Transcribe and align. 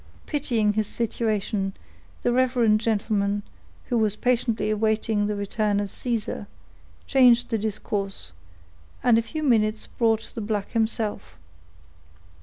Pitying 0.25 0.73
his 0.73 0.87
situation, 0.87 1.73
the 2.23 2.31
reverend 2.31 2.79
gentleman, 2.81 3.43
who 3.85 3.95
was 3.99 4.15
patiently 4.15 4.71
awaiting 4.71 5.27
the 5.27 5.35
return 5.35 5.79
of 5.79 5.93
Caesar, 5.93 6.47
changed 7.05 7.51
the 7.51 7.57
discourse, 7.59 8.31
and 9.03 9.19
a 9.19 9.21
few 9.21 9.43
minutes 9.43 9.85
brought 9.85 10.31
the 10.33 10.41
black 10.41 10.71
himself. 10.71 11.37